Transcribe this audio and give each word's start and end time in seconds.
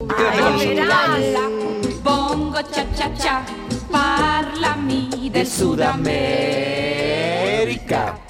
Quédate 0.00 0.76
con 0.76 0.86
nosotros. 0.86 2.02
Bongo 2.04 2.62
cha 2.70 2.86
cha 2.94 3.12
cha, 3.16 3.44
parlami 3.90 5.28
del 5.28 5.44
Sudamérica. 5.44 8.27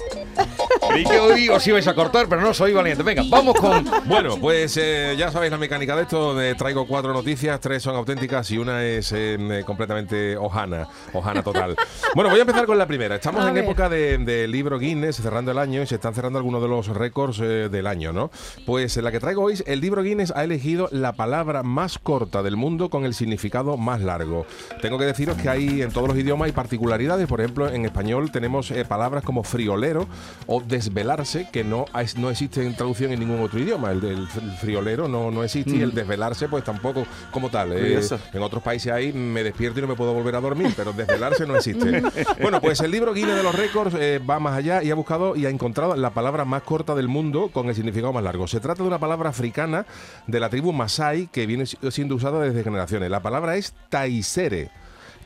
Creí 0.89 1.03
que 1.03 1.19
hoy 1.19 1.49
os 1.49 1.65
ibais 1.67 1.87
a 1.87 1.93
cortar, 1.93 2.27
pero 2.27 2.41
no 2.41 2.53
soy 2.53 2.73
valiente. 2.73 3.03
Venga, 3.03 3.23
vamos 3.29 3.55
con. 3.55 3.85
Bueno, 4.05 4.37
pues 4.39 4.75
eh, 4.77 5.15
ya 5.17 5.31
sabéis 5.31 5.51
la 5.51 5.57
mecánica 5.57 5.95
de 5.95 6.03
esto. 6.03 6.39
eh, 6.41 6.55
traigo 6.55 6.87
cuatro 6.87 7.13
noticias, 7.13 7.59
tres 7.59 7.83
son 7.83 7.95
auténticas 7.95 8.49
y 8.51 8.57
una 8.57 8.83
es 8.83 9.11
eh, 9.11 9.37
eh, 9.39 9.63
completamente 9.65 10.35
hojana, 10.37 10.87
hojana 11.13 11.43
total. 11.43 11.75
bueno, 12.15 12.29
voy 12.29 12.39
a 12.39 12.41
empezar 12.41 12.65
con 12.65 12.77
la 12.77 12.87
primera. 12.87 13.15
Estamos 13.15 13.43
A 13.45 13.49
en 13.49 13.53
ver. 13.55 13.63
época 13.65 13.87
de, 13.89 14.17
de 14.17 14.47
libro 14.47 14.79
Guinness, 14.79 15.17
cerrando 15.17 15.51
el 15.51 15.57
año 15.59 15.81
y 15.81 15.87
se 15.87 15.95
están 15.95 16.13
cerrando 16.13 16.39
algunos 16.39 16.61
de 16.61 16.67
los 16.67 16.87
récords 16.87 17.39
eh, 17.39 17.69
del 17.69 17.87
año, 17.87 18.11
¿no? 18.11 18.31
Pues 18.65 18.97
eh, 18.97 19.01
la 19.01 19.11
que 19.11 19.19
traigo 19.19 19.43
hoy, 19.43 19.53
es- 19.53 19.63
el 19.67 19.81
libro 19.81 20.01
Guinness 20.03 20.33
ha 20.35 20.43
elegido 20.43 20.89
la 20.91 21.13
palabra 21.13 21.63
más 21.63 21.99
corta 21.99 22.41
del 22.43 22.57
mundo 22.57 22.89
con 22.89 23.05
el 23.05 23.13
significado 23.13 23.77
más 23.77 24.01
largo. 24.01 24.45
Tengo 24.81 24.97
que 24.97 25.05
deciros 25.05 25.37
que 25.37 25.49
hay 25.49 25.81
en 25.81 25.91
todos 25.91 26.07
los 26.07 26.17
idiomas 26.17 26.47
hay 26.47 26.51
particularidades. 26.51 27.27
Por 27.27 27.41
ejemplo, 27.41 27.69
en 27.69 27.85
español 27.85 28.31
tenemos 28.31 28.71
eh, 28.71 28.85
palabras 28.85 29.23
como 29.23 29.43
friolero 29.43 30.07
o 30.47 30.61
desvelarse 30.85 31.47
que 31.51 31.63
no, 31.63 31.85
es- 31.99 32.17
no 32.17 32.29
existe 32.29 32.65
en 32.65 32.75
traducción 32.75 33.11
en 33.11 33.19
ningún 33.19 33.41
otro 33.41 33.59
idioma. 33.59 33.91
El 33.91 34.01
del 34.01 34.27
fr- 34.27 34.57
friolero 34.57 35.07
no, 35.07 35.29
no 35.31 35.43
existe 35.43 35.71
y 35.75 35.81
el 35.81 35.93
desvelarse 35.93 36.47
pues 36.47 36.63
tampoco 36.63 37.05
como 37.31 37.49
tal. 37.49 37.73
Eh, 37.73 37.99
en 38.33 38.41
otros 38.41 38.63
países 38.63 38.91
hay 38.91 39.11
me 39.13 39.43
despierto 39.43 39.79
y 39.79 39.81
no 39.81 39.87
me 39.87 39.95
puedo 39.95 40.13
volver 40.13 40.35
a 40.35 40.41
dormir, 40.41 40.73
pero 40.75 40.93
desvelarse 40.93 41.45
no 41.45 41.55
existe. 41.55 42.01
bueno, 42.41 42.61
pues 42.61 42.79
el 42.81 42.91
libro 42.91 43.13
Guinness 43.13 43.35
de 43.37 43.43
los 43.43 43.55
récords 43.55 43.95
eh, 43.99 44.19
va 44.19 44.39
más 44.39 44.57
allá 44.57 44.81
y 44.83 44.91
ha 44.91 44.95
buscado 44.95 45.35
y 45.35 45.45
ha 45.45 45.49
encontrado 45.49 45.95
la 45.95 46.11
palabra 46.11 46.45
más 46.45 46.63
corta 46.63 46.95
del 46.95 47.07
mundo 47.07 47.49
con 47.53 47.67
el 47.69 47.75
significado 47.75 48.13
más 48.13 48.23
largo. 48.23 48.47
Se 48.47 48.59
trata 48.59 48.83
de 48.83 48.87
una 48.87 48.99
palabra 48.99 49.29
africana 49.29 49.85
de 50.27 50.39
la 50.39 50.49
tribu 50.49 50.71
Masai 50.73 51.27
que 51.31 51.45
viene 51.45 51.65
si- 51.65 51.77
siendo 51.91 52.15
usada 52.15 52.39
desde 52.41 52.63
generaciones. 52.63 53.09
La 53.09 53.21
palabra 53.21 53.55
es 53.57 53.73
taisere. 53.89 54.69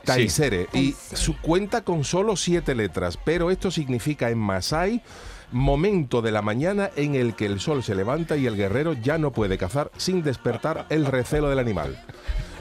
Taisere. 0.05 0.67
Y 0.73 0.94
su 1.14 1.38
cuenta 1.39 1.81
con 1.81 2.03
solo 2.03 2.36
siete 2.36 2.75
letras, 2.75 3.17
pero 3.23 3.52
esto 3.52 3.72
significa 3.72 4.30
en 4.30 4.38
Masai 4.38 5.02
momento 5.53 6.21
de 6.21 6.31
la 6.31 6.41
mañana 6.41 6.89
en 6.95 7.15
el 7.15 7.35
que 7.35 7.45
el 7.45 7.59
sol 7.59 7.83
se 7.83 7.95
levanta 7.95 8.35
y 8.35 8.47
el 8.47 8.57
guerrero 8.57 8.93
ya 8.93 9.17
no 9.17 9.31
puede 9.31 9.57
cazar 9.57 9.91
sin 9.97 10.23
despertar 10.23 10.85
el 10.89 11.05
recelo 11.05 11.49
del 11.49 11.59
animal. 11.59 11.97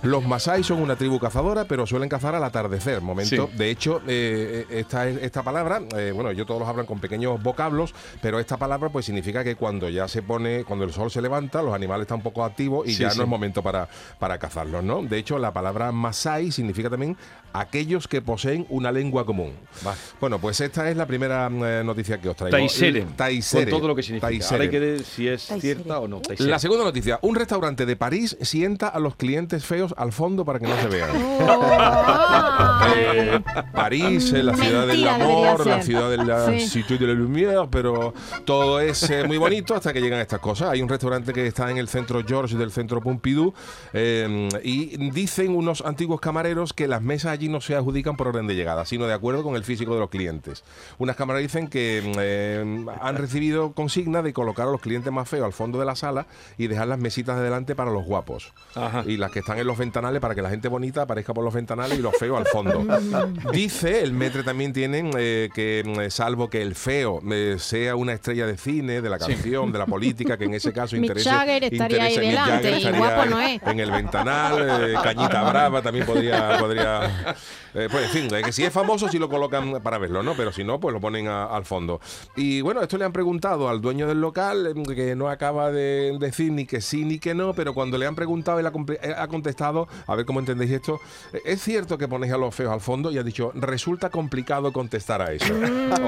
Los 0.03 0.25
Masai 0.27 0.65
son 0.65 0.81
una 0.83 0.97
tribu 0.97 1.19
cazadora, 1.21 1.65
pero 1.65 1.87
suelen 1.87 2.09
cazar 2.09 2.35
al 2.35 2.43
atardecer. 2.45 3.01
Momento, 3.01 3.49
Sí. 3.53 3.57
de 3.59 3.71
hecho, 3.71 4.03
eh, 4.09 4.67
esta, 4.71 5.09
esta 5.09 5.43
palabra, 5.43 5.81
eh, 5.97 6.11
bueno, 6.13 6.31
ellos 6.31 6.47
todos 6.47 6.61
los 6.61 6.69
hablan 6.69 6.87
con 6.87 6.99
pequeños 6.99 7.41
vocablos, 7.43 7.95
pero 8.21 8.41
esta 8.41 8.57
palabra 8.57 8.89
pues 8.91 9.07
significa 9.07 9.45
que 9.45 9.55
cuando 9.55 9.89
ya 9.89 10.09
se 10.09 10.23
pone, 10.23 10.65
cuando 10.65 10.85
el 10.85 10.93
sol 10.93 11.11
se 11.11 11.23
levanta, 11.23 11.63
los 11.63 11.73
animales 11.75 12.03
están 12.03 12.17
un 12.19 12.23
poco 12.25 12.45
activos 12.45 12.87
y 12.89 12.95
Sí, 12.95 13.03
ya 13.03 13.11
sí. 13.11 13.19
no 13.19 13.25
es 13.25 13.29
momento 13.31 13.63
para, 13.63 13.89
para 14.19 14.39
cazarlos, 14.39 14.83
¿no? 14.83 15.03
De 15.03 15.19
hecho, 15.19 15.39
la 15.39 15.53
palabra 15.53 15.93
Masai 15.93 16.51
significa 16.51 16.91
también 16.91 17.17
aquellos 17.53 18.09
que 18.09 18.23
poseen 18.23 18.67
una 18.71 18.91
lengua 18.91 19.25
común. 19.27 19.53
Vale. 19.85 19.99
Bueno, 20.21 20.39
pues 20.39 20.61
esta 20.61 20.91
es 20.91 20.97
la 20.97 21.07
primera 21.07 21.49
eh, 21.53 21.83
noticia 21.85 22.21
que 22.21 22.29
os 22.29 22.37
traigo. 22.37 22.57
Taisere. 22.57 23.07
Taisere. 23.15 23.71
Con 23.71 23.79
todo 23.81 23.89
lo 23.89 23.95
que 23.95 24.03
significa. 24.03 24.29
Taisere. 24.29 24.55
Ahora 24.55 24.65
hay 24.65 24.71
que 24.71 24.81
ver 24.81 25.03
si 25.05 25.29
es 25.29 25.47
Taisere. 25.47 25.75
cierta 25.75 26.01
o 26.01 26.09
no. 26.09 26.21
Taisere. 26.21 26.51
La 26.51 26.59
segunda 26.59 26.85
noticia. 26.85 27.19
Un 27.23 27.35
restaurante 27.37 27.87
de 27.87 27.95
París 27.97 28.37
sienta 28.41 28.89
a 28.89 28.99
los 28.99 29.17
clientes 29.17 29.65
feos 29.65 29.92
al 29.97 30.13
fondo 30.13 30.45
para 30.45 30.59
que 30.59 30.67
no 30.67 30.77
se 30.81 30.89
vean. 30.89 31.11
Eh, 32.95 33.41
París, 33.73 34.33
eh, 34.33 34.43
la 34.43 34.55
ciudad 34.57 34.87
del 34.87 35.03
debería 35.03 35.15
amor, 35.15 35.67
la 35.67 35.75
ser. 35.77 35.85
ciudad 35.85 36.11
de 36.11 36.17
la 36.19 36.47
Sí. 36.47 36.69
Cité 36.69 36.99
de 36.99 37.07
la 37.07 37.15
Lumière, 37.15 37.69
pero 37.71 38.13
todo 38.45 38.81
es 38.81 39.09
eh, 39.11 39.25
muy 39.25 39.39
bonito 39.39 39.75
hasta 39.75 39.93
que 39.93 40.01
llegan 40.01 40.19
estas 40.21 40.41
cosas. 40.41 40.71
Hay 40.71 40.83
un 40.83 40.89
restaurante 40.89 41.33
que 41.33 41.47
está 41.47 41.71
en 41.71 41.79
el 41.79 41.89
centro 41.89 42.23
George 42.27 42.57
del 42.57 42.71
centro 42.73 43.01
Pompidou 43.01 43.55
eh, 43.93 44.49
y 44.65 45.11
dicen 45.11 45.55
unos 45.55 45.83
antiguos 45.83 46.21
camareros 46.21 46.73
que 46.73 46.89
las 46.89 47.03
mesas 47.03 47.33
allí 47.33 47.49
no 47.49 47.61
se 47.61 47.75
adjudican 47.77 48.17
por 48.17 48.29
orden 48.29 48.47
de 48.47 48.55
llegada, 48.55 48.85
sino 48.85 49.07
de 49.07 49.15
acuerdo 49.15 49.43
con 49.43 49.55
el 49.55 49.65
físico 49.65 49.95
de 49.95 50.01
los 50.01 50.11
clientes. 50.11 50.65
Unas 50.99 51.17
cámaras 51.17 51.43
dicen 51.43 51.69
que 51.69 52.03
eh, 52.19 52.85
han 53.01 53.17
recibido 53.17 53.73
consigna 53.73 54.23
de 54.23 54.33
colocar 54.33 54.67
a 54.69 54.73
los 54.73 54.81
clientes 54.81 55.13
más 55.13 55.29
feos 55.29 55.45
al 55.47 55.53
fondo 55.53 55.79
de 55.79 55.87
la 55.87 55.95
sala 55.97 56.27
y 56.59 56.67
dejar 56.67 56.89
las 56.89 56.99
mesitas 56.99 57.37
de 57.39 57.45
delante 57.45 57.75
para 57.75 57.91
los 57.91 58.05
guapos. 58.05 58.53
Ajá. 58.75 59.05
Y 59.07 59.17
las 59.17 59.31
que 59.31 59.39
están 59.41 59.59
en 59.59 59.67
los 59.67 59.79
ventanales 59.83 60.21
para 60.21 60.35
que 60.35 60.43
la 60.43 60.49
gente 60.51 60.69
bonita 60.69 61.03
aparezca 61.03 61.35
por 61.35 61.43
los 61.45 61.53
ventanales 61.53 61.99
y 61.99 62.03
los 62.03 62.17
feos 62.17 62.39
al 62.39 62.47
fondo. 62.47 62.85
Dice, 63.53 64.03
el 64.03 64.13
metre 64.13 64.43
también 64.45 64.73
tienen 64.73 65.11
eh, 65.19 65.49
que, 65.55 65.83
mm, 65.85 66.11
salvo 66.11 66.49
que 66.49 66.63
el 66.63 66.75
feo 66.75 67.21
eh, 67.31 67.57
sea 67.59 67.97
una 67.97 68.13
estrella 68.13 68.47
de 68.47 68.57
cine, 68.57 69.01
de 69.03 69.11
la 69.11 69.19
canción, 69.19 69.73
de 69.73 69.79
la 69.79 69.87
política, 69.87 70.37
que 70.37 70.45
en 70.45 70.55
ese 70.55 70.73
caso 70.73 70.95
Mick 71.01 71.05
interese. 71.11 71.31
Jagger 71.31 71.65
estaría 71.65 72.05
ahí 72.05 72.15
interese- 72.15 72.21
Mick 72.21 72.31
delante 72.31 72.71
Jagger 72.73 72.95
y 72.95 72.99
guapo 72.99 73.25
no 73.27 73.41
es. 73.41 73.63
En 73.67 73.81
el 73.81 73.91
ventanal, 73.91 74.91
eh, 74.91 74.95
Cañita 75.03 75.43
Brava 75.51 75.83
también 75.83 76.07
podría. 76.07 76.59
podría 76.59 77.07
eh, 77.75 77.89
pues 77.91 78.05
en 78.05 78.11
fin, 78.11 78.35
eh, 78.37 78.43
que 78.45 78.53
si 78.53 78.63
es 78.65 78.73
famoso, 78.73 79.09
sí 79.09 79.19
lo 79.19 79.29
colocan 79.29 79.81
para 79.83 79.99
verlo, 79.99 80.23
¿no? 80.23 80.35
Pero 80.37 80.53
si 80.53 80.63
no, 80.65 80.79
pues 80.79 80.93
lo 80.93 81.01
ponen 81.01 81.27
a- 81.29 81.47
al 81.47 81.65
fondo. 81.65 82.01
Y 82.37 82.61
bueno, 82.61 82.81
esto 82.83 82.97
le 82.99 83.05
han 83.05 83.13
preguntado 83.13 83.69
al 83.69 83.81
dueño 83.81 84.07
del 84.07 84.21
local, 84.21 84.67
eh, 84.77 84.95
que 84.95 85.17
no 85.17 85.29
acaba 85.29 85.71
de 85.73 86.17
decir 86.21 86.53
ni 86.53 86.67
que 86.67 86.81
sí 86.81 87.05
ni 87.05 87.19
que 87.19 87.35
no, 87.35 87.55
pero 87.55 87.75
cuando 87.75 87.99
le 87.99 88.07
han 88.07 88.15
preguntado, 88.15 88.59
él 88.61 88.67
ha, 88.67 88.73
eh, 89.03 89.15
ha 89.17 89.27
contestado, 89.29 89.72
a 90.07 90.15
ver 90.15 90.25
cómo 90.25 90.41
entendéis 90.41 90.71
esto, 90.71 91.01
es 91.45 91.63
cierto 91.63 91.99
que 91.99 92.09
ponéis 92.09 92.33
a 92.33 92.37
los 92.39 92.55
feos 92.55 92.73
al 92.73 92.81
fondo 92.81 93.11
y 93.11 93.19
ha 93.19 93.23
dicho, 93.23 93.53
resulta 93.55 94.11
complicado 94.11 94.73
contestar 94.73 95.23
a 95.23 95.33
eso. 95.33 95.53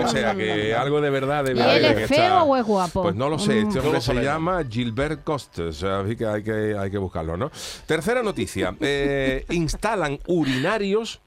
o 0.05 0.09
sea 0.09 0.35
que 0.35 0.75
algo 0.79 1.01
de 1.01 1.11
verdad 1.11 1.45
debe 1.45 1.61
¿Y 1.61 1.63
él 1.63 1.85
haber 1.87 2.03
es 2.03 2.09
feo 2.09 2.19
esta- 2.25 2.43
o 2.45 2.57
es 2.57 2.65
guapo? 2.65 3.03
Pues 3.03 3.15
no 3.15 3.29
lo 3.29 3.39
sé, 3.39 3.61
este 3.61 3.81
hombre 3.81 4.01
se 4.01 4.15
llama 4.15 4.63
Gilbert 4.69 5.25
Costes, 5.25 5.83
así 5.83 6.17
que 6.17 6.27
hay 6.27 6.43
que, 6.43 6.77
hay 6.79 6.91
que 6.91 6.99
buscarlo, 6.99 7.37
¿no? 7.37 7.51
Tercera 7.87 8.23
noticia, 8.23 8.75
eh, 8.81 9.45
instalan 9.51 10.19
urinarios 10.27 11.21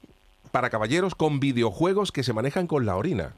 para 0.50 0.70
caballeros 0.70 1.14
con 1.14 1.40
videojuegos 1.40 2.10
que 2.12 2.22
se 2.22 2.32
manejan 2.32 2.66
con 2.66 2.86
la 2.86 2.96
orina. 2.96 3.34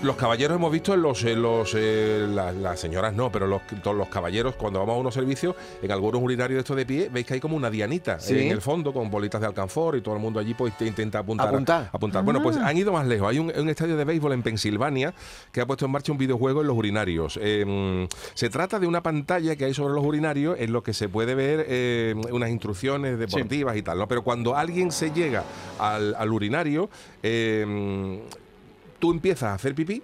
Los 0.00 0.14
caballeros 0.14 0.54
hemos 0.56 0.70
visto 0.70 0.94
en 0.94 1.02
los, 1.02 1.24
en 1.24 1.42
los 1.42 1.74
eh, 1.76 2.24
la- 2.32 2.52
las 2.52 2.78
señoras 2.78 3.12
no, 3.14 3.32
pero 3.32 3.48
los, 3.48 3.60
los 3.84 4.08
caballeros 4.08 4.54
cuando 4.54 4.78
vamos 4.78 4.94
a 4.94 4.98
unos 5.00 5.12
servicios, 5.12 5.56
en 5.82 5.90
algunos 5.90 6.22
urinarios 6.22 6.54
de 6.56 6.60
estos 6.60 6.76
de 6.76 6.86
pie, 6.86 7.08
veis 7.12 7.26
que 7.26 7.34
hay 7.34 7.40
como 7.40 7.56
una 7.56 7.68
dianita 7.68 8.20
Sí. 8.20 8.38
en 8.38 8.52
el 8.52 8.60
fondo 8.60 8.92
con 8.92 9.10
bolitas 9.10 9.40
de 9.40 9.48
alcanfor 9.48 9.96
y 9.96 10.00
todo 10.00 10.14
el 10.14 10.20
mundo 10.20 10.38
allí 10.38 10.54
pues 10.54 10.78
te 10.78 10.86
intenta 10.86 11.18
apuntar. 11.18 11.48
Apuntar. 11.48 11.90
apuntar. 11.92 12.22
Bueno, 12.24 12.40
pues 12.40 12.56
han 12.56 12.76
ido 12.76 12.92
más 12.92 13.08
lejos. 13.08 13.28
Hay 13.28 13.40
un, 13.40 13.52
un 13.58 13.68
estadio 13.68 13.96
de 13.96 14.04
béisbol 14.04 14.32
en 14.34 14.42
Pensilvania 14.44 15.12
que 15.50 15.60
ha 15.62 15.66
puesto 15.66 15.84
en 15.86 15.90
marcha 15.90 16.12
un 16.12 16.18
videojuego 16.18 16.60
en 16.60 16.68
los 16.68 16.76
urinarios. 16.76 17.36
Eh, 17.42 18.06
se 18.34 18.50
trata 18.50 18.78
de 18.78 18.86
una 18.86 19.02
pantalla 19.02 19.56
que 19.56 19.64
hay 19.64 19.74
sobre 19.74 19.94
los 19.94 20.04
urinarios 20.04 20.56
en 20.60 20.72
lo 20.72 20.80
que 20.84 20.94
se 20.94 21.08
puede 21.08 21.34
ver 21.34 21.66
eh, 21.68 22.14
unas 22.30 22.50
instrucciones 22.50 23.18
deportivas 23.18 23.76
y 23.76 23.82
tal, 23.82 23.98
¿no? 23.98 24.06
Pero 24.06 24.22
cuando 24.22 24.54
alguien 24.56 24.92
se 24.92 25.10
llega 25.10 25.42
al, 25.80 26.14
al 26.14 26.32
urinario, 26.32 26.88
eh, 27.24 28.20
tú 28.98 29.10
empiezas 29.10 29.50
a 29.50 29.54
hacer 29.54 29.74
pipí 29.74 30.02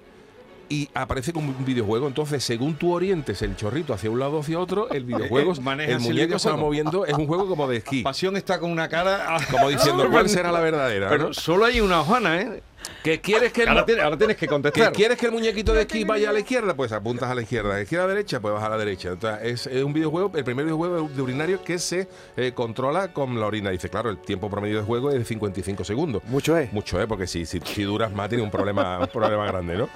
y 0.69 0.89
aparece 0.95 1.33
como 1.33 1.51
un 1.57 1.65
videojuego. 1.65 2.07
Entonces, 2.07 2.43
según 2.43 2.75
tú 2.75 2.93
orientes 2.93 3.43
el 3.43 3.57
chorrito 3.57 3.93
hacia 3.93 4.11
un 4.11 4.19
lado 4.19 4.39
o 4.39 4.41
hacia 4.41 4.59
otro, 4.59 4.91
el 4.91 5.05
videojuego, 5.07 5.53
Eh, 5.53 5.93
el 5.93 6.01
muñeco 6.01 6.39
se 6.39 6.51
va 6.51 6.57
moviendo. 6.57 7.05
Es 7.05 7.15
un 7.15 7.27
juego 7.27 7.47
como 7.49 7.69
de 7.69 7.79
esquí. 7.79 8.03
Pasión 8.03 8.37
está 8.37 8.59
con 8.59 8.71
una 8.71 8.89
cara. 8.89 9.39
Como 9.51 9.69
diciendo, 9.69 10.09
¿cuál 10.11 10.29
será 10.29 10.53
la 10.53 10.61
verdadera? 10.61 11.09
Pero 11.09 11.29
no? 11.29 11.35
solo 11.35 11.65
hay 11.65 11.81
una 11.81 12.01
hojana, 12.01 12.41
¿eh? 12.41 12.63
¿Que 13.03 13.21
quieres 13.21 13.53
que 13.53 13.63
el, 13.63 13.69
Ahora 13.69 13.85
tienes, 13.85 14.05
ahora 14.05 14.17
tienes 14.17 14.37
que 14.37 14.47
que 14.47 14.49
contestar. 14.49 14.93
quieres 14.93 15.19
que 15.19 15.27
el 15.27 15.33
muñequito 15.33 15.73
de 15.75 15.83
esquí 15.83 16.05
vaya 16.05 16.31
a 16.31 16.33
la 16.33 16.41
izquierda? 16.41 16.75
Pues 16.75 16.91
apuntas 16.93 17.31
a 17.31 17.35
la 17.35 17.43
izquierda. 17.43 17.75
De 17.77 17.83
izquierda 17.83 18.07
a 18.07 18.09
derecha, 18.09 18.41
pues 18.41 18.55
vas 18.55 18.63
a 18.63 18.69
la 18.71 18.79
derecha. 18.79 19.11
Entonces, 19.11 19.41
es, 19.43 19.67
es 19.67 19.85
un 19.85 19.93
videojuego, 19.93 20.33
el 20.35 20.45
primer 20.45 20.65
videojuego 20.65 21.09
de 21.09 21.23
urinario 21.23 21.63
que 21.63 21.79
se 21.79 22.09
eh, 22.37 22.53
controla 22.55 23.13
con 23.13 23.39
la 23.39 23.47
orina. 23.47 23.71
Dice, 23.71 23.89
claro, 23.91 24.09
el 24.11 24.19
tiempo 24.19 24.49
promedio 24.51 24.79
de 24.79 24.85
juego 24.85 25.11
es 25.11 25.19
de 25.19 25.25
55 25.25 25.85
segundos. 25.85 26.23
Mucho 26.25 26.57
es. 26.57 26.73
Mucho, 26.73 27.01
¿eh? 27.01 27.07
Porque 27.07 27.27
si, 27.27 27.45
si, 27.47 27.61
si 27.61 27.83
duras 27.83 28.13
más, 28.13 28.29
tiene 28.29 28.43
un 28.45 28.51
problema, 28.51 28.99
un 29.01 29.09
problema 29.09 29.47
grande, 29.47 29.77
¿no? 29.77 29.89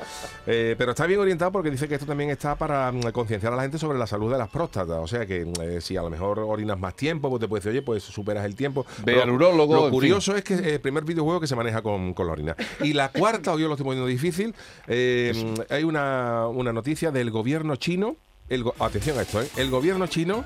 Eh, 0.47 0.75
pero 0.77 0.91
está 0.93 1.07
bien 1.07 1.21
orientado 1.21 1.53
porque 1.53 1.71
dice 1.71 1.89
que 1.89 1.95
esto 1.95 2.07
también 2.07 2.31
está 2.31 2.57
para 2.57 2.93
mm, 2.93 3.11
concienciar 3.13 3.53
a 3.53 3.57
la 3.57 3.63
gente 3.63 3.79
sobre 3.79 3.99
la 3.99 4.07
salud 4.07 4.31
de 4.31 4.39
las 4.39 4.49
próstatas. 4.49 4.99
O 4.99 5.07
sea 5.07 5.25
que 5.27 5.45
mm, 5.47 5.53
eh, 5.63 5.81
si 5.81 5.97
a 5.97 6.03
lo 6.03 6.11
mejor 6.11 6.39
orinas 6.41 6.79
más 6.79 6.95
tiempo, 6.95 7.29
pues 7.31 7.41
te 7.41 7.49
puede 7.49 7.61
decir, 7.61 7.71
oye, 7.73 7.83
pues 7.83 8.03
superas 8.03 8.45
el 8.45 8.55
tiempo. 8.55 8.85
Ve 9.05 9.23
al 9.23 9.31
urólogo, 9.31 9.75
Lo 9.75 9.83
fin. 9.85 9.91
curioso 9.91 10.37
es 10.37 10.45
que 10.45 10.55
es 10.55 10.61
el 10.61 10.81
primer 10.81 11.05
videojuego 11.05 11.41
que 11.41 11.47
se 11.47 11.57
maneja 11.57 11.83
con, 11.83 12.13
con 12.15 12.27
la 12.27 12.33
orina. 12.33 12.57
Y 12.81 12.93
la 12.93 13.11
cuarta, 13.11 13.53
hoy 13.53 13.63
yo 13.63 13.69
lo 13.69 13.75
estoy 13.75 13.85
poniendo 13.85 14.07
difícil, 14.07 14.55
eh, 14.87 15.55
hay 15.69 15.85
una, 15.85 16.47
una 16.49 16.73
noticia 16.73 17.11
del 17.11 17.31
gobierno 17.31 17.77
chino. 17.77 18.17
El, 18.49 18.65
atención 18.79 19.19
a 19.19 19.23
esto, 19.23 19.43
¿eh? 19.43 19.49
El 19.57 19.71
gobierno 19.71 20.07
chino 20.07 20.45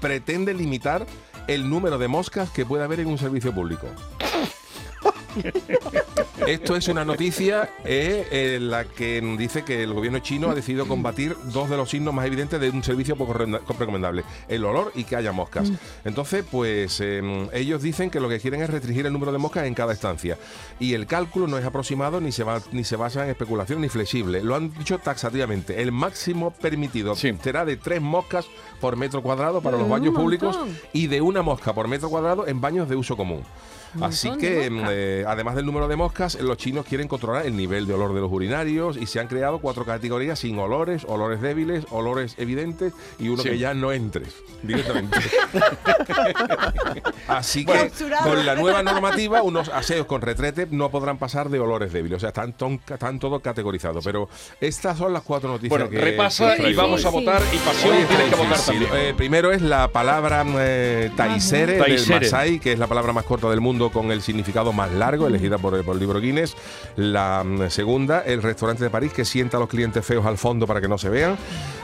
pretende 0.00 0.54
limitar 0.54 1.06
el 1.46 1.68
número 1.68 1.98
de 1.98 2.08
moscas 2.08 2.50
que 2.50 2.66
puede 2.66 2.84
haber 2.84 3.00
en 3.00 3.08
un 3.08 3.18
servicio 3.18 3.54
público. 3.54 3.86
Esto 6.46 6.76
es 6.76 6.88
una 6.88 7.04
noticia 7.04 7.68
eh, 7.84 8.54
en 8.56 8.70
la 8.70 8.84
que 8.84 9.20
dice 9.38 9.64
que 9.64 9.82
el 9.82 9.92
gobierno 9.92 10.20
chino 10.20 10.50
ha 10.50 10.54
decidido 10.54 10.86
combatir 10.86 11.36
dos 11.52 11.68
de 11.68 11.76
los 11.76 11.90
signos 11.90 12.14
más 12.14 12.26
evidentes 12.26 12.60
de 12.60 12.70
un 12.70 12.82
servicio 12.82 13.16
poco 13.16 13.32
re- 13.34 13.46
recomendable, 13.78 14.24
el 14.48 14.64
olor 14.64 14.92
y 14.94 15.04
que 15.04 15.16
haya 15.16 15.32
moscas. 15.32 15.70
Entonces, 16.04 16.44
pues 16.50 17.00
eh, 17.02 17.48
ellos 17.52 17.82
dicen 17.82 18.10
que 18.10 18.20
lo 18.20 18.28
que 18.28 18.38
quieren 18.40 18.62
es 18.62 18.70
restringir 18.70 19.04
el 19.06 19.12
número 19.12 19.32
de 19.32 19.38
moscas 19.38 19.66
en 19.66 19.74
cada 19.74 19.92
estancia. 19.92 20.38
Y 20.78 20.94
el 20.94 21.06
cálculo 21.06 21.46
no 21.48 21.58
es 21.58 21.64
aproximado 21.64 22.20
ni 22.20 22.32
se, 22.32 22.44
va, 22.44 22.60
ni 22.72 22.84
se 22.84 22.96
basa 22.96 23.24
en 23.24 23.30
especulación 23.30 23.80
ni 23.80 23.88
flexible. 23.88 24.42
Lo 24.42 24.54
han 24.54 24.72
dicho 24.72 24.98
taxativamente. 24.98 25.82
El 25.82 25.92
máximo 25.92 26.50
permitido 26.52 27.14
Sí. 27.16 27.32
será 27.42 27.64
de 27.64 27.76
tres 27.76 28.00
moscas 28.00 28.46
por 28.80 28.96
metro 28.96 29.22
cuadrado 29.22 29.60
para 29.60 29.76
los 29.76 29.88
baños 29.88 30.12
montón. 30.14 30.22
públicos 30.24 30.58
y 30.92 31.08
de 31.08 31.20
una 31.20 31.42
mosca 31.42 31.72
por 31.74 31.88
metro 31.88 32.08
cuadrado 32.08 32.46
en 32.46 32.60
baños 32.60 32.88
de 32.88 32.96
uso 32.96 33.16
común. 33.16 33.42
Así 34.02 34.30
que, 34.36 34.68
eh, 34.70 35.24
además 35.30 35.54
del 35.54 35.66
número 35.66 35.88
de 35.88 35.96
moscas, 35.96 36.36
los 36.40 36.56
chinos 36.56 36.86
quieren 36.86 37.08
controlar 37.08 37.46
el 37.46 37.56
nivel 37.56 37.86
de 37.86 37.94
olor 37.94 38.14
de 38.14 38.20
los 38.20 38.32
urinarios 38.32 38.96
y 38.96 39.06
se 39.06 39.20
han 39.20 39.28
creado 39.28 39.58
cuatro 39.60 39.84
categorías 39.84 40.38
sin 40.38 40.58
olores, 40.58 41.04
olores 41.06 41.40
débiles, 41.40 41.84
olores 41.90 42.34
evidentes 42.38 42.92
y 43.18 43.28
uno 43.28 43.42
Sí. 43.42 43.50
que 43.50 43.58
ya 43.58 43.74
no 43.74 43.92
entres 43.92 44.34
directamente. 44.62 45.16
Así 47.28 47.64
que, 47.64 47.90
con 48.22 48.44
la 48.46 48.54
nueva 48.54 48.82
normativa, 48.82 49.42
unos 49.42 49.68
aseos 49.68 50.06
con 50.06 50.22
retrete 50.22 50.66
no 50.70 50.90
podrán 50.90 51.18
pasar 51.18 51.48
de 51.48 51.60
olores 51.60 51.92
débiles. 51.92 52.16
O 52.16 52.20
sea, 52.20 52.28
están, 52.30 52.54
están 52.88 53.18
todo 53.18 53.40
categorizado. 53.40 54.00
Pero 54.02 54.28
estas 54.60 54.98
son 54.98 55.12
las 55.12 55.22
cuatro 55.22 55.48
noticias 55.50 55.70
Bueno, 55.70 55.88
que 55.90 55.98
repasa 56.00 56.56
que 56.56 56.70
y 56.70 56.74
vamos 56.74 57.04
a 57.04 57.10
votar 57.10 57.42
y 57.52 57.56
pasión 57.58 57.94
Oye, 57.94 58.04
tienes 58.06 58.28
que 58.30 58.36
votar 58.36 58.58
sí, 58.58 58.66
también. 58.72 58.90
eh, 58.94 59.14
primero 59.16 59.52
es 59.52 59.62
la 59.62 59.88
palabra 59.88 60.44
eh, 60.58 61.10
taisere, 61.16 61.74
del 61.74 61.82
Taisere. 61.84 62.20
Masái, 62.26 62.58
que 62.60 62.72
es 62.72 62.78
la 62.78 62.86
palabra 62.86 63.12
más 63.12 63.24
corta 63.24 63.48
del 63.50 63.60
mundo 63.60 63.90
con 63.90 64.10
el 64.10 64.22
significado 64.22 64.72
más 64.72 64.90
largo, 64.92 65.07
elegida 65.14 65.58
por, 65.58 65.84
por 65.84 65.94
el 65.94 66.00
libro 66.00 66.20
Guinness. 66.20 66.56
La 66.96 67.42
mm, 67.44 67.70
segunda, 67.70 68.20
el 68.20 68.42
restaurante 68.42 68.84
de 68.84 68.90
París, 68.90 69.12
que 69.12 69.24
sienta 69.24 69.56
a 69.56 69.60
los 69.60 69.68
clientes 69.68 70.04
feos 70.04 70.26
al 70.26 70.38
fondo 70.38 70.66
para 70.66 70.80
que 70.80 70.88
no 70.88 70.98
se 70.98 71.08
vean. 71.08 71.36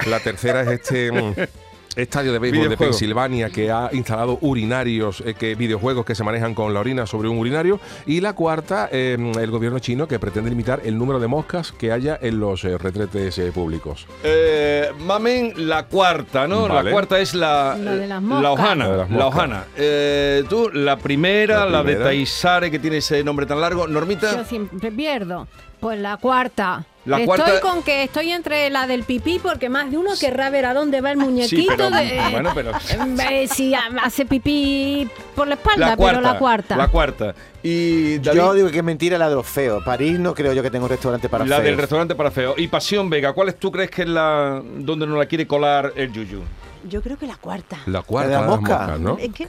La 0.07 0.21
tercera 0.21 0.63
es 0.63 0.69
este... 0.69 1.11
Estadio 1.97 2.33
de 2.33 2.39
béisbol 2.39 2.69
de. 2.71 2.77
Pensilvania 2.77 3.51
que 3.51 3.71
ha 3.71 3.89
instalado 3.93 4.39
urinarios, 4.41 5.23
eh, 5.27 5.35
que 5.35 5.55
videojuegos 5.55 6.05
que 6.05 6.15
se 6.15 6.25
manejan 6.25 6.55
con 6.55 6.75
la 6.75 6.81
orina 6.81 7.07
sobre 7.07 7.29
un 7.29 7.39
urinario. 7.39 7.81
Y 8.07 8.21
la 8.21 8.33
cuarta, 8.35 8.89
eh, 8.91 9.17
el 9.41 9.51
gobierno 9.51 9.79
chino 9.79 10.09
que 10.09 10.19
pretende 10.19 10.51
limitar 10.51 10.81
el 10.85 10.99
número 10.99 11.21
de 11.21 11.27
moscas 11.29 11.73
que 11.73 11.93
haya 11.93 12.19
en 12.21 12.41
los 12.41 12.65
eh, 12.65 12.77
retretes 12.79 13.39
eh, 13.39 13.53
públicos. 13.53 14.07
Eh, 14.23 14.91
Mamen, 15.01 15.53
la 15.69 15.87
cuarta, 15.87 16.47
¿no? 16.49 16.69
Vale. 16.69 16.85
La 16.85 16.91
cuarta 16.91 17.19
es 17.21 17.35
la, 17.35 17.77
La 17.79 17.93
de 17.95 18.07
las 18.07 18.09
la 18.09 18.21
moscas. 18.21 18.51
hojana. 18.53 18.87
La 18.87 18.93
de 18.93 18.99
las 18.99 19.11
La 19.11 19.27
hojana. 19.27 19.65
Eh, 19.77 20.45
tú, 20.49 20.71
la 20.73 20.97
primera, 20.97 21.61
La 21.65 21.71
la, 21.71 21.79
de 21.79 21.85
primera. 21.85 22.05
Taisare, 22.07 22.71
que 22.71 22.79
tiene 22.79 22.99
ese 22.99 23.23
nombre 23.23 23.47
tan 23.47 23.61
largo. 23.61 23.87
Normita. 23.87 24.37
Yo 24.37 24.45
siempre 24.45 24.91
pierdo. 24.91 25.47
Pues 25.85 26.01
la 26.01 26.17
cuarta. 26.17 26.83
La 27.05 27.19
estoy 27.21 27.27
cuarta- 27.27 27.61
con 27.61 27.83
que 27.83 28.05
estoy 28.05 28.31
entre 28.31 28.71
la 28.71 28.87
del 28.87 29.03
pipí 29.05 29.39
porque 29.39 29.69
más 29.69 29.91
de 29.91 29.99
uno 29.99 30.13
querrá 30.19 30.49
ver 30.49 30.65
a 30.65 30.73
dónde 30.73 31.03
va 31.03 31.11
el 31.11 31.19
muñequito. 31.19 31.61
Sí, 31.61 31.67
pero, 31.69 31.91
de, 31.91 32.23
bueno, 32.33 32.53
pero- 32.55 32.71
eh, 33.31 33.47
si 33.49 33.75
ha- 33.75 33.91
hace 34.03 34.25
pipí 34.25 35.07
por 35.35 35.47
la 35.47 35.57
espalda, 35.57 35.91
La 35.91 35.97
cuarta. 35.99 36.19
pero 36.21 36.33
la 36.33 36.39
cuarta. 36.39 36.77
La 36.79 36.89
cuarta. 36.89 37.35
Y 37.63 38.17
David, 38.21 38.39
Yo 38.39 38.55
digo 38.55 38.71
que 38.71 38.79
es 38.79 38.83
mentira 38.85 39.19
la 39.19 39.29
de 39.29 39.35
los 39.35 39.47
feos. 39.47 39.85
París 39.85 40.19
no 40.19 40.33
creo 40.33 40.55
yo 40.55 40.63
que 40.63 40.71
tenga 40.71 40.85
un 40.85 40.91
restaurante 40.91 41.29
para 41.29 41.45
la 41.45 41.57
feos. 41.57 41.67
del 41.67 41.77
restaurante 41.77 42.15
para 42.15 42.31
feo. 42.31 42.55
Y 42.57 42.69
Pasión 42.69 43.11
Vega, 43.11 43.35
¿cuál 43.35 43.51
es 43.51 43.57
tú 43.59 43.71
crees 43.71 43.91
que 43.91 44.01
es 44.05 44.09
la 44.09 44.63
donde 44.79 45.07
nos 45.07 45.19
la 45.19 45.27
quiere 45.27 45.47
colar 45.47 45.93
el 45.97 46.11
Yuyu? 46.11 46.41
Yo 46.89 47.01
creo 47.03 47.17
que 47.17 47.27
la 47.27 47.37
cuarta. 47.37 47.79
La 47.87 48.03
cuarta 48.03 48.31
¿La 48.31 48.37
de 48.37 48.43
de 48.43 48.47
la 48.47 48.51
las 48.51 48.61
moscas, 48.61 49.01
¿no? 49.01 49.17
Es 49.19 49.33
que 49.33 49.47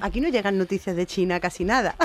aquí 0.00 0.20
no 0.20 0.28
llegan 0.28 0.56
noticias 0.58 0.94
de 0.96 1.06
China 1.06 1.40
casi 1.40 1.64
nada. 1.64 1.94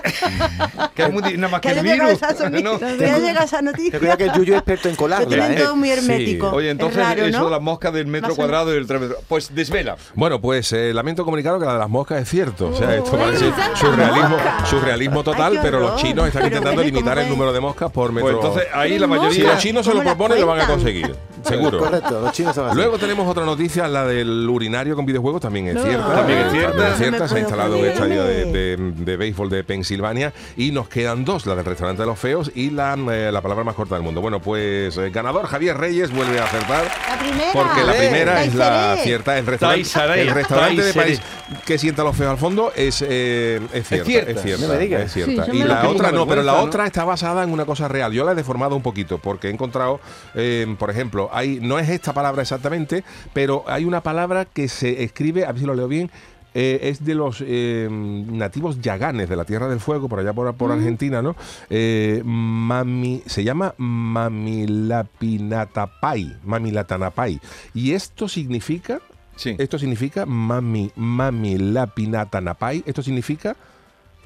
Que 0.96 1.04
es 1.04 1.12
muy 1.12 1.22
nada 1.38 1.50
más 1.50 1.62
que 1.62 1.74
Que 1.74 1.80
el 1.80 1.84
virus. 1.84 2.20
¿no? 2.64 2.80
que 2.80 2.86
haya 2.86 3.18
llegado 3.20 3.46
esa 3.46 3.58
Te 3.58 3.64
noticia. 3.64 4.00
cuida 4.00 4.16
que 4.18 4.24
el 4.26 4.32
Yuyu 4.34 4.54
es 4.54 4.60
experto 4.60 4.88
en 4.88 4.94
Lo 4.96 4.98
colarla, 5.00 5.28
tienen 5.28 5.52
¿eh? 5.52 5.56
todo 5.62 5.76
muy 5.76 5.90
hermético. 5.92 6.50
Oye, 6.52 6.68
Es 6.68 6.72
entonces 6.72 6.98
raro, 7.04 7.26
eso 7.26 7.40
¿no? 7.40 7.46
de 7.46 7.52
las 7.52 7.62
moscas 7.62 7.94
del 7.94 8.08
metro 8.08 8.30
Más 8.30 8.38
cuadrado 8.38 8.72
y 8.72 8.76
del 8.76 8.88
tres 8.88 9.02
metros. 9.02 9.20
Pues 9.28 9.54
desvela. 9.54 9.98
Bueno, 10.14 10.40
pues 10.40 10.72
eh, 10.72 10.94
lamento 10.94 11.26
comunicaros 11.26 11.60
que 11.60 11.66
la 11.66 11.74
de 11.74 11.80
las 11.80 11.90
moscas 11.90 12.22
es 12.22 12.30
cierto. 12.30 12.70
O 12.70 12.76
sea, 12.76 12.96
esto 12.96 13.12
Uy, 13.12 13.20
parece 13.20 13.52
surrealismo, 13.76 14.38
surrealismo 14.70 15.24
total, 15.24 15.60
pero 15.62 15.80
los 15.80 15.98
chinos 16.02 16.28
están 16.28 16.44
Pero 16.44 16.56
intentando 16.56 16.82
limitar 16.84 17.18
el 17.18 17.26
es. 17.26 17.30
número 17.30 17.52
de 17.52 17.60
moscas 17.60 17.92
por 17.92 18.12
metro. 18.14 18.40
Pues 18.40 18.46
entonces 18.46 18.68
ahí 18.74 18.98
la 18.98 19.08
Pero 19.08 19.22
si 19.22 19.28
mayoría. 19.30 19.54
los 19.54 19.62
chinos 19.62 19.86
se 19.86 19.92
lo 19.92 19.98
¿Cómo 19.98 20.06
las 20.10 20.16
proponen, 20.16 20.42
lo 20.42 20.48
van 20.48 20.62
a 20.62 20.68
conseguir. 20.68 21.16
Seguro. 21.46 21.80
Correcto, 21.80 22.22
los 22.22 22.32
chinos 22.32 22.56
son 22.56 22.68
así. 22.68 22.76
Luego 22.76 22.98
tenemos 22.98 23.28
otra 23.28 23.46
noticia, 23.46 23.88
la 23.88 24.06
del 24.06 24.48
urinario 24.50 24.96
con 24.96 25.06
videojuegos, 25.06 25.42
también 25.42 25.68
es 25.68 25.76
No. 25.76 25.84
cierta. 25.84 26.14
También 26.16 26.40
es 26.40 26.52
cierta. 26.52 26.68
también 26.72 26.92
es 26.92 26.98
cierta, 26.98 27.18
No 27.18 27.24
me 27.24 27.30
se 27.30 27.36
ha 27.36 27.40
instalado 27.40 27.78
un 27.78 27.86
estadio 27.86 28.24
de, 28.24 28.46
de- 28.46 28.78
de 28.96 29.18
béisbol 29.18 29.50
de 29.50 29.64
Pensilvania 29.64 30.34
y 30.58 30.72
nos 30.72 30.88
quedan 30.90 31.26
dos, 31.26 31.46
la 31.46 31.56
del 31.56 31.66
restaurante 31.66 32.02
de 32.02 32.08
los 32.08 32.20
feos 32.20 32.52
y 32.56 32.70
la, 32.72 32.96
eh, 33.12 33.30
la 33.32 33.42
palabra 33.42 33.64
más 33.64 33.76
corta 33.76 33.96
del 33.96 34.04
mundo. 34.04 34.22
Bueno, 34.22 34.40
pues 34.42 34.98
eh, 34.98 35.10
ganador 35.10 35.46
Javier 35.48 35.78
Reyes 35.78 36.12
vuelve 36.12 36.40
a 36.40 36.46
acertar. 36.46 36.86
La 37.10 37.18
primera. 37.20 37.52
Porque 37.54 37.84
la 37.84 37.96
Eh, 37.96 38.00
primera 38.00 38.44
es 38.44 38.56
la 38.56 38.96
cierta. 39.04 39.38
El 39.38 39.46
restaurante, 39.46 40.22
el 40.22 40.32
restaurante 40.32 40.82
de. 40.84 40.94
París 40.94 41.22
que 41.66 41.78
sienta 41.78 42.04
los 42.04 42.16
feos 42.16 42.32
al 42.32 42.38
fondo 42.38 42.72
es, 42.76 43.04
eh, 43.08 43.60
es 43.72 43.88
cierta. 43.88 44.06
cierta. 44.06 44.32
Es 44.32 44.42
cierta. 44.42 44.66
No 44.68 44.74
me 44.74 44.80
digas. 44.80 45.02
es 45.04 45.14
cierta. 45.14 45.46
Sí, 45.46 45.52
y 45.58 45.64
la 45.64 45.88
otra 45.88 46.12
no, 46.12 46.26
pero 46.28 46.42
la 46.42 46.56
otra 46.56 46.86
está 46.88 47.04
basada 47.06 47.44
en 47.44 47.52
una 47.52 47.66
cosa 47.66 47.88
real. 47.88 48.12
Yo 48.14 48.24
la 48.26 48.32
he 48.32 48.36
deformado 48.36 48.76
un 48.76 48.82
poquito 48.82 49.18
porque 49.20 49.48
he 49.48 49.52
encontrado, 49.52 50.00
eh, 50.34 50.66
por 50.80 50.90
ejemplo, 50.90 51.30
hay 51.36 51.60
no 51.62 51.78
es 51.80 51.88
esta 51.90 52.12
palabra 52.14 52.42
exactamente, 52.42 53.04
pero 53.34 53.64
hay 53.68 53.86
una 53.86 54.02
palabra 54.02 54.46
que 54.46 54.68
se 54.68 55.04
escribe, 55.04 55.46
a 55.46 55.52
ver 55.52 55.62
si 55.62 55.68
lo 55.68 55.76
leo 55.76 55.88
bien. 55.88 56.10
eh, 56.58 56.88
es 56.90 57.04
de 57.04 57.16
los 57.16 57.44
eh, 57.46 57.90
nativos 57.92 58.80
yaganes 58.82 59.28
de 59.28 59.36
la 59.36 59.44
Tierra 59.44 59.68
del 59.68 59.82
Fuego, 59.82 60.08
por 60.08 60.20
allá 60.20 60.32
por, 60.32 60.56
por 60.56 60.72
Argentina, 60.72 61.22
¿no? 61.22 61.36
Eh, 61.70 62.22
mami, 62.24 63.22
se 63.26 63.44
llama 63.44 63.74
Mamilapinatapai, 63.78 66.38
Mamilatanapai. 66.46 67.42
Y 67.74 67.92
esto 67.92 68.30
significa 68.30 69.02
Sí. 69.36 69.54
esto 69.60 69.78
significa 69.78 70.26
mami, 70.26 70.90
mami 70.96 71.58
la 71.58 71.88
pinata 71.88 72.40
napai. 72.40 72.84
Esto 72.86 73.04
significa 73.04 73.58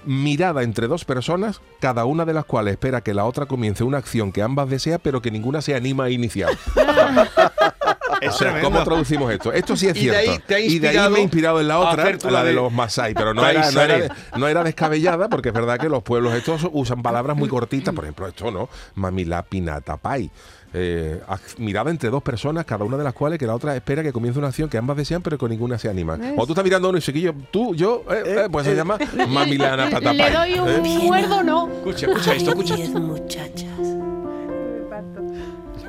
mirada 0.06 0.64
entre 0.64 0.88
dos 0.88 1.06
personas, 1.06 1.62
cada 1.80 2.06
una 2.06 2.26
de 2.26 2.34
las 2.34 2.46
cuales 2.46 2.74
espera 2.74 3.02
que 3.02 3.14
la 3.14 3.26
otra 3.26 3.46
comience 3.46 3.84
una 3.84 3.98
acción 3.98 4.32
que 4.32 4.42
ambas 4.42 4.70
desea, 4.70 5.00
pero 5.00 5.22
que 5.22 5.32
ninguna 5.32 5.62
se 5.62 5.76
anima 5.76 6.06
a 6.06 6.10
iniciar. 6.10 6.50
O 8.28 8.32
sea. 8.32 8.62
¿cómo 8.62 8.84
traducimos 8.84 9.32
esto? 9.32 9.54
Esto 9.54 9.76
sí 9.78 9.88
es 9.88 9.96
Y 9.98 10.08
de 10.08 10.12
cierto. 10.12 10.32
ahí 10.32 10.40
te 10.46 10.56
ha 10.56 10.60
y 10.60 10.80
de 10.80 10.90
ahí 10.90 11.10
me 11.12 11.20
he 11.20 11.22
inspirado 11.24 11.62
en 11.62 11.68
la 11.68 11.80
otra, 11.80 12.12
la 12.30 12.44
de 12.44 12.50
de- 12.50 12.54
los 12.56 12.72
Masai, 12.72 13.14
pero 13.14 13.34
no 13.34 13.46
era, 13.48 13.72
no, 13.72 13.82
era, 13.82 14.16
no 14.38 14.48
era 14.48 14.64
descabellada, 14.64 15.30
porque 15.30 15.50
es 15.50 15.54
verdad 15.56 15.78
que 15.80 15.90
los 15.90 16.04
pueblos 16.04 16.34
estos 16.34 16.68
usan 16.72 17.02
palabras 17.02 17.38
muy 17.38 17.50
cortitas, 17.50 17.94
por 17.94 18.04
ejemplo, 18.06 18.28
esto 18.28 18.52
no, 18.52 18.70
mamila 18.96 19.44
pinata 19.44 19.98
pai. 19.98 20.30
Eh, 20.72 21.20
mirada 21.58 21.90
entre 21.90 22.12
dos 22.12 22.22
personas, 22.22 22.64
cada 22.64 22.86
una 22.86 22.96
de 22.96 23.04
las 23.04 23.14
cuales 23.14 23.40
que 23.40 23.48
la 23.48 23.56
otra 23.56 23.76
espera 23.76 24.04
que 24.04 24.14
comience 24.14 24.38
una 24.38 24.50
acción 24.50 24.70
que 24.70 24.78
ambas 24.78 24.98
desean, 24.98 25.24
pero 25.24 25.36
que 25.36 25.50
ninguna 25.50 25.80
se 25.80 25.90
anima. 25.90 26.16
¿Ves? 26.16 26.34
O 26.38 26.46
tú 26.46 26.52
estás 26.52 26.64
mirando 26.64 26.88
a 26.88 26.90
uno 26.92 27.00
y 27.00 27.02
chiquillo, 27.02 27.34
tú, 27.50 27.74
yo, 27.74 28.04
eh, 28.12 28.24
eh, 28.46 28.48
pues 28.52 28.68
se 28.68 28.76
llama 28.76 29.00
mamilana 29.28 29.90
patapai. 29.90 30.18
Le 30.18 30.32
doy 30.32 30.60
un 30.60 30.70
¿eh? 30.70 31.00
muerdo, 31.04 31.42
no. 31.42 31.68
Escucha, 31.70 32.06
escucha 32.06 32.34
esto, 32.36 32.50
escucha 32.52 32.76
muchachas. 33.00 33.66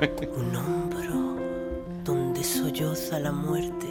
Un 0.01 0.55
hombro 0.55 1.20
solloza 2.61 3.19
la 3.19 3.31
muerte. 3.31 3.87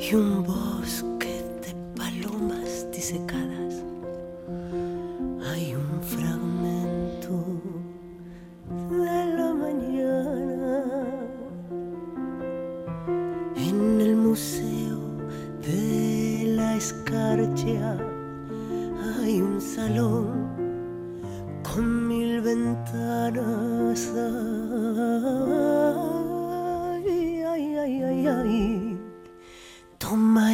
Y 0.00 0.14
un 0.14 0.42
bosque 0.42 1.44
de 1.62 1.74
palomas 1.94 2.86
disecadas. 2.90 3.84
Hay 5.50 5.74
un 5.74 6.02
fragmento 6.02 6.37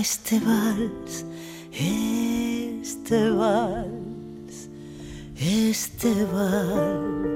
este 0.05 0.39
vals, 0.39 1.25
este 1.73 3.31
vals, 3.31 4.57
este 5.41 6.13
vals 6.31 7.34